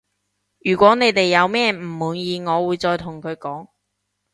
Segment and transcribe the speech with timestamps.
[0.61, 3.67] 如果你哋有咩唔滿意我會再同佢講